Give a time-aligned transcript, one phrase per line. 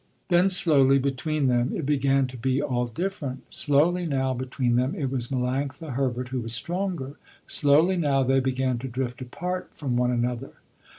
[0.29, 3.43] Then slowly, between them, it began to be all different.
[3.53, 7.17] Slowly now between them, it was Melanctha Herbert, who was stronger.
[7.45, 10.53] Slowly now they began to drift apart from one another.